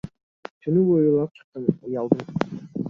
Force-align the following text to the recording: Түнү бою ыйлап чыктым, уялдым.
Түнү 0.63 0.85
бою 0.87 1.03
ыйлап 1.11 1.37
чыктым, 1.39 1.71
уялдым. 1.77 2.67